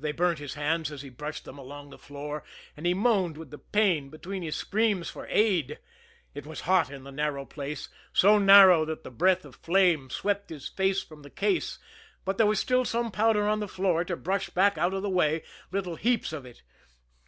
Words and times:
They 0.00 0.10
burnt 0.10 0.40
his 0.40 0.54
hands 0.54 0.90
as 0.90 1.02
he 1.02 1.10
brushed 1.10 1.44
them 1.44 1.56
along 1.56 1.90
the 1.90 1.96
floor, 1.96 2.42
and 2.76 2.86
he 2.86 2.92
moaned 2.92 3.36
with 3.36 3.52
the 3.52 3.58
pain 3.58 4.08
between 4.08 4.42
his 4.42 4.56
screams 4.56 5.08
for 5.08 5.28
aid. 5.28 5.78
It 6.34 6.44
was 6.44 6.62
hot 6.62 6.90
in 6.90 7.04
the 7.04 7.12
narrow 7.12 7.44
place, 7.44 7.88
so 8.12 8.36
narrow 8.36 8.84
that 8.86 9.04
the 9.04 9.12
breath 9.12 9.44
of 9.44 9.54
flame 9.54 10.10
swept 10.10 10.50
his 10.50 10.66
face 10.68 11.04
from 11.04 11.22
the 11.22 11.30
case 11.30 11.78
but 12.24 12.36
there 12.36 12.48
was 12.48 12.58
still 12.58 12.84
some 12.84 13.12
powder 13.12 13.46
on 13.46 13.60
the 13.60 13.68
floor 13.68 14.04
to 14.06 14.16
brush 14.16 14.48
back 14.50 14.76
out 14.76 14.92
of 14.92 15.02
the 15.02 15.08
way, 15.08 15.44
little 15.70 15.94
heaps 15.94 16.32
of 16.32 16.44
it. 16.44 16.62